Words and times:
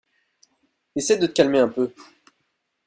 Essaie 0.95 1.19
de 1.19 1.27
te 1.27 1.33
calmer 1.33 1.59
un 1.59 1.69
peu! 1.69 1.93